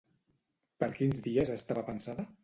Per 0.83 0.87
quins 0.95 1.21
dies 1.27 1.51
estava 1.57 1.83
pensada? 1.91 2.27